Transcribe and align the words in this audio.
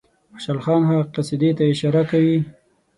خوشحال 0.31 0.59
خان 0.65 0.81
هغه 0.89 1.03
قصیدې 1.15 1.49
ته 1.57 1.63
اشاره 1.73 2.01
کوي. 2.11 2.37